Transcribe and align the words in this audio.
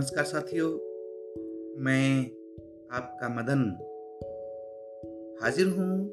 नमस्कार 0.00 0.24
साथियों, 0.24 0.68
मैं 1.80 2.26
आपका 2.92 3.28
मदन 3.28 3.60
हाजिर 5.42 5.66
हूँ 5.66 6.08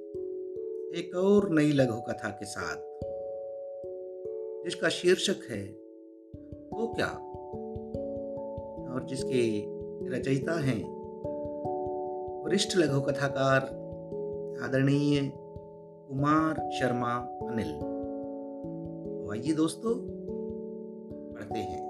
एक 0.94 1.16
और 1.16 1.50
नई 1.50 1.72
लघु 1.72 2.02
कथा 2.02 2.30
के 2.30 2.46
साथ, 2.46 2.76
जिसका 4.64 4.90
शीर्षक 4.90 5.48
है 5.50 5.64
वो 6.74 6.88
क्या? 6.88 7.08
और 8.94 9.06
जिसके 9.10 9.60
रचयिता 10.10 10.60
हैं 10.60 10.84
वरिष्ठ 12.44 12.78
लघु 12.78 13.02
कथाकार 13.02 13.62
आदरणीय 14.64 15.32
कुमार 16.08 16.70
शर्मा 16.72 17.16
अनिल। 17.52 17.74
तो 19.18 19.32
आइए 19.32 19.54
दोस्तों, 19.54 19.96
पढ़ते 21.34 21.60
हैं। 21.60 21.87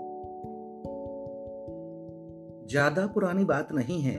ज़्यादा 2.70 3.06
पुरानी 3.08 3.46
बात 3.46 3.72
नहीं 3.72 4.02
है। 4.02 4.18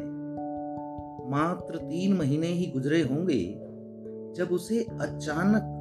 मात्र 1.30 1.76
तीन 1.76 2.12
महीने 2.12 2.46
ही 2.46 2.66
गुजरे 2.66 3.02
होंगे, 3.02 3.42
जब 4.36 4.48
उसे 4.52 4.78
अचानक 4.82 5.74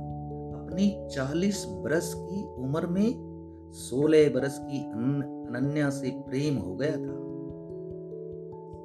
अपनी 0.56 1.08
चालीस 1.12 1.66
बरस 1.68 2.14
की 2.18 2.44
उम्र 2.64 2.88
में 2.88 3.72
सोलह 3.74 4.30
बरस 4.30 4.58
की 4.60 4.80
अनन्या 4.80 5.90
से 5.90 6.10
प्रेम 6.10 6.58
हो 6.58 6.76
गया 6.76 6.92
था। 6.92 7.16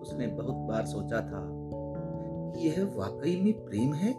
उसने 0.00 0.26
बहुत 0.26 0.56
बार 0.68 0.86
सोचा 0.86 1.20
था 1.20 1.42
कि 2.52 2.68
यह 2.68 2.84
वाकई 2.96 3.40
में 3.40 3.52
प्रेम 3.64 3.92
है 3.94 4.10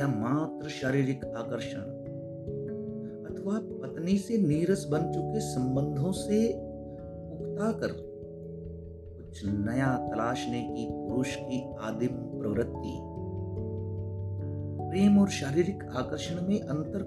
या 0.00 0.08
मात्र 0.08 0.68
शारीरिक 0.68 1.24
आकर्षण? 1.24 1.80
अथवा 3.30 3.58
पत्नी 3.82 4.16
से 4.18 4.38
नीरस 4.38 4.86
बन 4.90 5.12
चुके 5.12 5.40
संबंधों 5.40 6.12
से 6.12 6.46
उकता 6.48 7.72
कर 7.72 8.09
कुछ 9.30 9.46
नया 9.46 9.96
तलाशने 9.96 10.62
की, 10.62 10.88
पुरुष 10.92 11.36
की 11.36 11.74
आदिम 11.80 12.08
प्रवृत्ति। 12.08 13.00
प्रेम 14.90 15.18
और 15.18 15.28
शारीरिक 15.28 15.84
आकर्षण 15.84 16.48
में 16.48 16.60
अंतर 16.60 17.02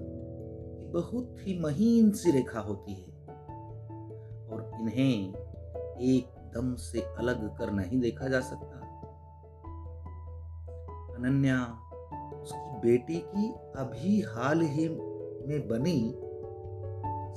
बहुत 0.93 1.35
ही 1.41 1.59
महीन 1.59 2.11
सी 2.11 2.31
रेखा 2.31 2.59
होती 2.59 2.93
है। 2.93 3.25
और 4.47 4.71
इन्हें 4.81 5.33
एकदम 5.99 6.75
से 6.75 7.01
अलग 7.01 7.57
कर 7.57 7.71
नहीं 7.71 7.99
देखा 7.99 8.27
जा 8.27 8.39
सकता। 8.39 8.77
अनन्या, 11.15 11.61
उसकी 12.41 12.89
बेटी 12.89 13.19
की 13.19 13.49
अभी 13.77 14.21
हाल 14.21 14.61
ही 14.61 14.89
में 15.47 15.67
बनी 15.67 16.15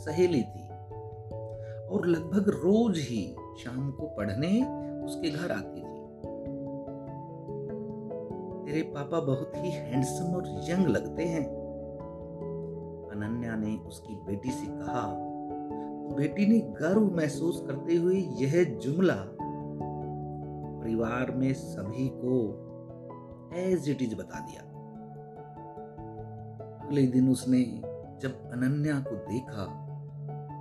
सहेली 0.04 0.42
थी। 0.42 0.68
और 1.86 2.06
लगभग 2.06 2.48
रोज 2.48 2.98
ही 2.98 3.36
शाम 3.58 3.90
को 3.90 4.06
पढ़ने 4.06 4.48
उसके 5.04 5.30
घर 5.30 5.50
आती 5.52 5.80
थी। 5.80 5.94
तेरे 8.66 8.82
पापा 8.82 9.20
बहुत 9.20 9.52
ही 9.56 9.70
हैंडसम 9.70 10.34
और 10.34 10.48
यंग 10.70 10.86
लगते 10.86 11.24
हैं। 11.24 11.44
अनन्या 13.10 13.56
ने 13.56 13.76
उसकी 13.78 14.14
बेटी 14.26 14.50
से 14.50 14.66
कहा, 14.66 15.06
बेटी 16.16 16.46
ने 16.46 16.58
गर्व 16.80 17.10
महसूस 17.16 17.62
करते 17.66 17.94
हुए 17.94 18.14
यह 18.14 18.64
जुमला, 18.82 19.16
परिवार 20.82 21.30
में 21.30 21.52
सभी 21.54 22.08
को 22.14 22.36
एज 23.56 23.88
इट 23.90 24.02
इज़ 24.02 24.14
बता 24.14 24.40
दिया। 24.40 24.62
अगले 26.78 27.06
दिन 27.06 27.28
उसने 27.28 27.62
जब 28.20 28.50
अनन्या 28.52 29.00
को 29.00 29.16
देखा 29.24 29.64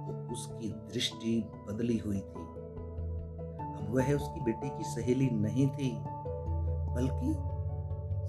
तो 0.07 0.33
उसकी 0.33 0.69
दृष्टि 0.93 1.33
बदली 1.67 1.97
हुई 1.97 2.19
थी। 2.19 2.44
वह 3.89 4.13
उसकी 4.13 4.41
बेटी 4.41 4.69
की 4.69 4.83
सहेली 4.83 5.29
नहीं 5.29 5.67
थी, 5.67 5.91
बल्कि 6.95 7.33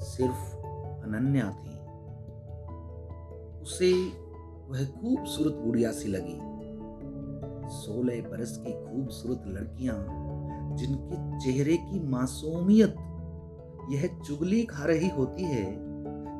सिर्फ़ 0.04 0.56
अनन्या 1.06 1.50
थी। 1.50 1.74
उसे 3.62 3.92
वह 4.68 4.84
खूबसूरत 4.84 5.60
गुड़िया 5.64 5.92
सी 5.92 6.08
लगी। 6.08 6.38
सोलह 7.68 8.20
बरस 8.22 8.56
की 8.66 8.72
खूबसूरत 8.72 9.42
लड़कियाँ, 9.46 9.96
जिनके 10.76 11.38
चेहरे 11.38 11.76
की 11.76 12.00
मासूमियत 12.08 12.96
यह 13.90 14.06
चुगली 14.26 14.64
खा 14.64 14.84
रही 14.84 15.08
होती 15.08 15.42
है 15.42 15.64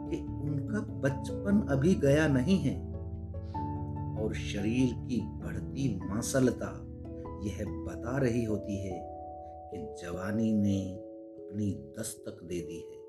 कि 0.08 0.16
उनका 0.16 0.80
बचपन 0.80 1.66
अभी 1.70 1.94
गया 1.94 2.28
नहीं 2.28 2.58
है, 2.58 2.76
और 4.22 4.34
शरीर 4.34 4.92
की 5.08 5.20
बढ़ती 5.20 6.00
मासलता 6.04 6.66
यह 7.44 7.64
बता 7.66 8.18
रही 8.18 8.44
होती 8.44 8.76
है 8.76 9.00
कि 9.70 10.02
जवानी 10.02 10.52
ने 10.52 10.94
अपनी 11.42 11.92
दस्तक 11.98 12.38
दे 12.44 12.60
दी 12.60 12.78
है। 12.78 13.06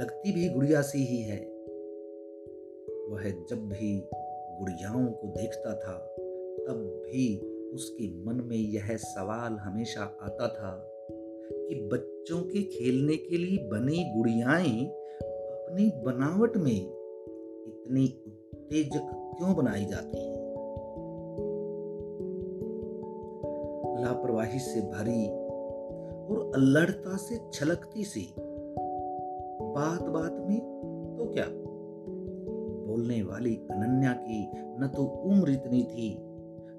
लगती 0.00 0.32
भी 0.32 0.48
गुड़िया 0.48 0.82
सी 0.82 0.98
ही 0.98 1.22
है। 1.22 1.38
वह 3.08 3.30
जब 3.50 3.68
भी 3.68 4.08
गुड़ियाओं 4.58 5.06
को 5.06 5.28
देखता 5.28 5.70
था, 5.70 5.98
तब 6.66 7.02
भी 7.06 7.38
उसके 7.70 8.24
मन 8.24 8.34
में 8.34 8.56
यह 8.56 8.96
सवाल 8.96 9.52
हमेशा 9.52 10.00
आता 10.00 10.48
था 10.48 10.88
कि 11.52 11.88
बच्चों 11.92 12.42
के 12.42 12.62
खेलने 12.62 13.16
के 13.16 13.36
लिए 13.36 13.58
बनी 13.58 14.12
गुड़ियाएँ 14.16 14.86
अपनी 15.22 16.02
बनावट 16.02 16.56
में 16.56 16.86
इतनी 17.66 18.22
उत्तेजक 18.26 19.34
क्यों 19.38 19.54
बनाई 19.54 19.84
जाती 19.84 20.18
हैं? 20.18 20.41
लापरवाही 24.02 24.58
से 24.58 24.80
भरी 24.80 25.26
और 26.22 26.52
अल्लड़ता 26.54 27.16
से 27.16 27.40
छलकती 27.52 28.04
सी 28.04 28.34
बात 29.74 30.02
बात 30.02 30.32
में 30.32 30.60
तो 31.18 31.24
क्या? 31.32 31.46
बोलने 32.86 33.22
वाली 33.22 33.54
अनन्या 33.56 34.12
की 34.12 34.50
न 34.54 34.88
तो 34.96 35.02
उम्र 35.02 35.50
इतनी 35.50 35.82
थी, 35.82 36.18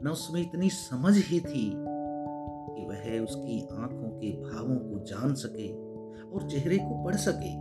न 0.03 0.09
उसमें 0.11 0.41
इतनी 0.41 0.69
समझ 0.69 1.13
ही 1.17 1.39
थी 1.39 1.73
कि 2.75 2.85
वह 2.85 3.23
उसकी 3.23 3.67
आँखों 3.71 4.09
के 4.09 4.31
भावों 4.41 4.75
को 4.75 4.99
जान 4.99 5.33
सके 5.33 5.73
और 6.29 6.49
चेहरे 6.49 6.77
को 6.77 7.03
पढ़ 7.03 7.15
सके। 7.15 7.53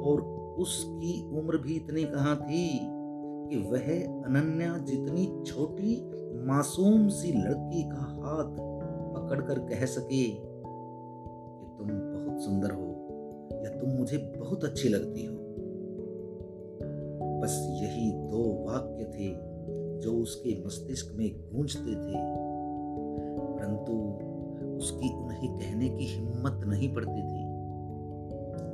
और 0.00 0.20
उसकी 0.58 1.38
उम्र 1.38 1.56
भी 1.56 1.76
इतनी 1.76 2.04
कहाँ 2.04 2.36
थी? 2.36 2.80
कि 3.48 3.56
वह 3.56 4.04
अनन्या 4.24 4.78
जितनी 4.78 5.42
छोटी, 5.46 6.10
मासूम 6.46 7.08
सी 7.08 7.32
लड़की 7.32 7.82
का 7.82 8.02
हाथ 8.02 8.56
पकड़कर 9.14 9.58
कह 9.58 9.86
सके 9.86 10.24
कि 10.24 11.66
तुम 11.78 11.88
बहुत 11.88 12.42
सुंदर 12.42 12.70
हो 12.70 12.90
या 13.64 13.70
तुम 13.70 13.90
मुझे 13.90 14.18
बहुत 14.36 14.64
अच्छी 14.64 14.88
लगती 14.88 15.24
हो। 15.24 15.34
बस 17.42 17.68
यही 17.82 18.12
दो 18.12 18.64
वाक्य 18.66 19.04
थे 19.04 19.54
जो 20.00 20.12
उसके 20.12 20.64
मस्तिष्क 20.66 21.14
में 21.14 21.54
गूंजते 21.54 21.94
थे। 21.94 22.44
परंतु 23.58 23.92
उसकी 24.76 25.14
उन्हें 25.14 25.58
कहने 25.58 25.88
की 25.88 26.04
हिम्मत 26.04 26.66
नहीं 26.66 26.94
पड़ती 26.94 27.22
थी। 27.22 27.44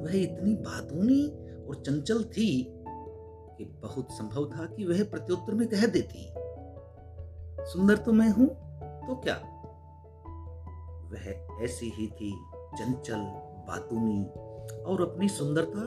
वह 0.04 0.22
इतनी 0.22 0.54
बातूनी 0.54 1.38
और 1.69 1.75
चंचल 1.75 2.25
थी 2.25 2.79
कि 3.60 3.65
बहुत 3.65 4.12
संभव 4.12 4.44
था 4.50 4.66
कि 4.66 4.84
वह 4.84 5.03
प्रत्युत्तर 5.04 5.54
में 5.54 5.69
कह 5.69 5.87
देती, 5.87 6.26
सुंदर 7.65 7.97
तो 7.97 8.12
मैं 8.12 8.28
हूँ 8.28 8.47
तो 9.06 9.15
क्या? 9.15 9.34
वह 11.10 11.65
ऐसी 11.65 11.91
ही 11.91 12.06
थी, 12.06 12.31
चंचल, 12.78 13.21
बातूनी 13.69 14.25
और 14.82 15.03
अपनी 15.03 15.28
सुंदरता 15.28 15.82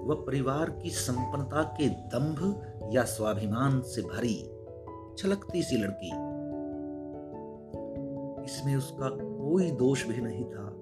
व 0.00 0.14
परिवार 0.26 0.70
की 0.70 0.90
संपन्नता 0.90 1.62
के 1.62 1.88
दंभ 1.88 2.90
या 2.92 3.04
स्वाभिमान 3.04 3.80
से 3.80 4.02
भरी, 4.02 4.36
छलकती 5.18 5.62
सी 5.62 5.76
लड़की। 5.76 6.10
इसमें 8.44 8.76
उसका 8.76 9.08
कोई 9.08 9.70
दोष 9.70 10.06
भी 10.06 10.20
नहीं 10.20 10.44
था। 10.44 10.81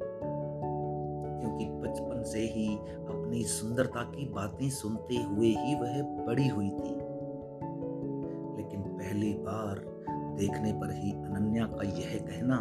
क्योंकि 1.41 1.65
बचपन 1.65 2.23
से 2.23 2.41
ही 2.41 2.77
अपनी 2.77 3.45
सुंदरता 3.45 4.03
की 4.03 4.29
बातें 4.29 4.71
सुनते 4.71 5.17
हुए 5.17 5.49
ही 5.49 5.75
वह 5.75 6.03
बड़ी 6.27 6.49
हुई 6.49 6.71
थी। 6.71 6.95
लेकिन 8.57 8.83
पहली 8.83 9.35
बार 9.35 9.85
देखने 10.11 10.73
पर 10.73 10.93
ही 10.93 11.11
अनन्या 11.13 11.67
का 11.67 11.83
यह 11.83 12.19
कहना, 12.19 12.57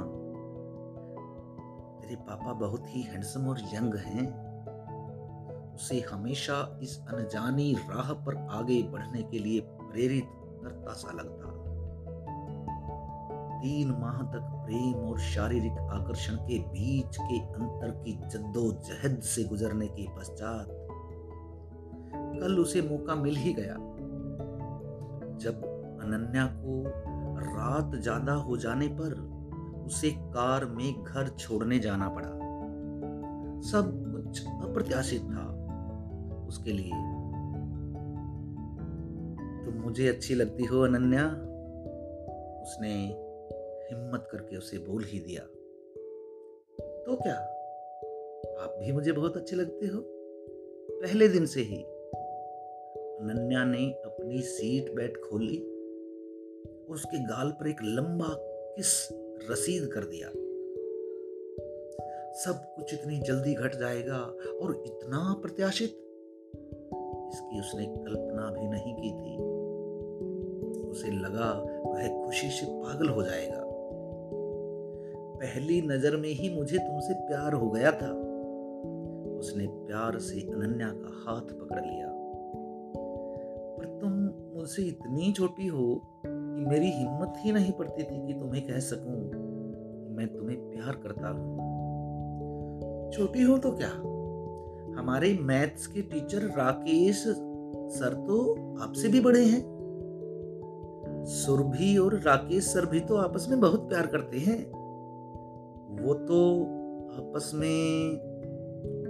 तेरे 2.01 2.15
पापा 2.15 2.53
बहुत 2.53 2.83
ही 2.87 3.01
हैंडसम 3.01 3.47
और 3.47 3.59
यंग 3.59 3.95
हैं। 3.95 4.49
उसे 5.75 5.99
हमेशा 5.99 6.79
इस 6.83 6.99
अनजानी 7.07 7.73
राह 7.73 8.13
पर 8.13 8.35
आगे 8.37 8.83
बढ़ने 8.83 9.23
के 9.23 9.39
लिए 9.39 9.59
प्रेरित 9.59 10.27
करता 10.35 10.93
सा 10.93 11.11
लगता। 11.11 11.58
तीन 13.61 13.89
माह 13.91 14.21
तक 14.31 14.51
प्रेम 14.65 14.93
और 14.93 15.19
शारीरिक 15.19 15.71
आकर्षण 15.71 16.35
के 16.35 16.59
बीच 16.59 17.17
के 17.17 17.39
अंतर 17.39 17.91
की 18.05 18.13
जद्दोजहद 18.27 19.19
से 19.21 19.43
गुजरने 19.43 19.87
के 19.87 20.07
पश्चात 20.17 20.67
कल 22.41 22.57
उसे 22.57 22.81
मौका 22.81 23.15
मिल 23.15 23.35
ही 23.35 23.53
गया। 23.53 23.73
जब 25.37 25.61
अनन्या 26.03 26.45
को 26.45 26.83
रात 27.39 27.95
ज़्यादा 27.95 28.33
हो 28.33 28.57
जाने 28.57 28.87
पर 28.87 29.13
उसे 29.85 30.09
कार 30.11 30.65
में 30.65 31.03
घर 31.03 31.27
छोड़ने 31.29 31.79
जाना 31.79 32.09
पड़ा। 32.09 32.29
सब 33.69 33.91
कुछ 34.11 34.45
अप्रत्याशित 34.45 35.21
था 35.21 35.45
उसके 36.47 36.71
लिए। 36.71 36.99
तुम 39.65 39.81
मुझे 39.83 40.07
अच्छी 40.07 40.35
लगती 40.35 40.65
हो, 40.65 40.81
अनन्या, 40.81 41.25
उसने 42.61 42.93
हिम्मत 43.91 44.27
करके 44.31 44.57
उसे 44.57 44.77
बोल 44.77 45.03
ही 45.03 45.19
दिया। 45.19 45.43
तो 47.05 47.15
क्या? 47.15 47.55
आप 48.63 48.75
भी 48.79 48.91
मुझे 48.91 49.11
बहुत 49.11 49.37
अच्छे 49.37 49.55
लगते 49.55 49.85
हो। 49.85 50.03
पहले 51.01 51.27
दिन 51.27 51.45
से 51.45 51.61
ही। 51.61 51.83
अनन्या 53.19 53.65
ने 53.65 53.91
अपनी 53.91 54.41
सीट 54.41 54.95
बेल्ट 54.95 55.17
खोली 55.17 55.57
उसके 56.89 57.19
गाल 57.19 57.51
पर 57.51 57.67
एक 57.67 57.77
लंबा 57.83 58.35
किस 58.75 59.09
रसीद 59.51 59.89
कर 59.93 60.03
दिया। 60.03 60.27
सब 62.33 62.73
कुछ 62.75 62.93
इतनी 62.93 63.19
जल्दी 63.19 63.53
घट 63.53 63.75
जाएगा 63.75 64.17
और 64.61 64.83
इतना 64.85 65.39
प्रत्याशित 65.41 65.89
इसकी 67.33 67.59
उसने 67.59 67.85
कल्पना 67.85 68.51
भी 68.51 68.67
नहीं 68.67 68.93
की 68.95 69.11
थी। 69.11 69.37
उसे 70.89 71.07
लगा 71.07 71.51
वह 71.91 72.25
खुशी 72.25 72.49
से 72.49 72.65
पागल 72.65 73.09
हो 73.09 73.23
जाएगा। 73.23 73.68
पहली 75.39 75.81
नज़र 75.81 76.15
में 76.17 76.29
ही 76.29 76.49
मुझे 76.55 76.77
तुमसे 76.77 77.13
प्यार 77.13 77.53
हो 77.53 77.69
गया 77.69 77.91
था। 77.91 78.11
उसने 79.39 79.67
प्यार 79.67 80.19
से 80.19 80.41
अनन्या 80.41 80.87
का 80.87 81.11
हाथ 81.25 81.41
पकड़ 81.41 81.85
लिया। 81.85 82.07
पर 83.77 83.85
तुम 84.01 84.11
मुझसे 84.57 84.81
इतनी 84.81 85.31
छोटी 85.31 85.67
हो 85.67 86.01
कि 86.25 86.65
मेरी 86.65 86.91
हिम्मत 86.91 87.33
ही 87.37 87.51
नहीं 87.51 87.71
पड़ती 87.71 88.03
थी 88.03 88.27
कि 88.27 88.33
तुम्हें 88.33 88.67
कह 88.67 88.79
सकूँ 88.79 89.17
मैं 90.17 90.27
तुम्हें 90.27 90.57
प्यार 90.69 90.95
करता 90.95 91.27
हूँ। 91.27 91.57
छोटी 93.11 93.41
हो 93.41 93.57
तो 93.57 93.71
क्या? 93.71 93.89
हमारे 95.01 95.37
मैथ्स 95.41 95.87
के 95.87 96.01
टीचर 96.01 96.37
राकेश 96.37 97.23
सर 97.91 98.13
तो 98.13 98.37
आपसे 98.81 99.07
भी 99.07 99.19
बड़े 99.19 99.45
हैं। 99.45 99.61
सुरभि 101.25 101.97
और 101.97 102.13
राकेश 102.19 102.63
सर 102.63 102.85
भी 102.85 102.99
तो 102.99 103.15
आपस 103.15 103.47
में 103.49 103.59
बहुत 103.59 103.89
प्यार 103.89 104.07
करते 104.07 104.37
हैं। 104.37 104.78
वो 105.99 106.13
तो 106.13 106.63
आपस 107.09 107.51
में 107.55 108.11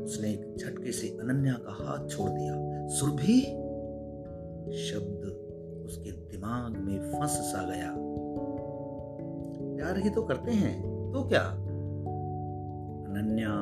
उसने 0.04 0.30
एक 0.30 0.56
झटके 0.58 0.92
से 0.92 1.08
अनन्या 1.08 1.54
का 1.54 1.72
हाथ 1.72 2.08
छोड़ 2.08 2.30
दिया। 2.30 2.88
सुरभि, 2.88 3.42
शब्द 4.78 5.46
उसके 5.86 6.12
दिमाग 6.12 6.78
में 6.78 7.12
फंस 7.12 7.30
सा 7.30 7.70
गया। 7.70 7.96
प्यार 9.76 9.98
ही 9.98 10.10
तो 10.10 10.24
करते 10.24 10.52
हैं 10.52 10.84
तो 11.14 11.24
क्या? 11.24 11.44
अनन्या 13.10 13.54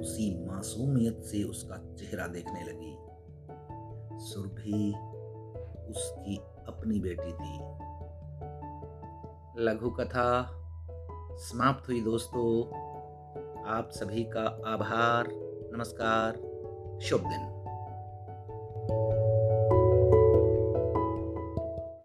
उसी 0.00 0.44
मासूमियत 0.46 1.22
से 1.22 1.42
उसका 1.42 1.76
चेहरा 1.76 2.26
देखने 2.26 2.62
लगी। 2.62 2.96
सुरभि 4.18 4.94
उसकी 5.90 6.36
अपनी 6.68 7.00
बेटी 7.00 7.32
थी। 7.32 7.86
लघु 9.64 9.90
कथा 9.90 10.62
समाप्त 11.38 11.88
हुई 11.88 12.00
दोस्तों 12.00 12.66
आप 13.66 13.88
सभी 13.92 14.24
का 14.24 14.62
आभार 14.66 15.28
नमस्कार 15.76 16.32
शुभ 17.02 17.20
दिन। 17.20 17.55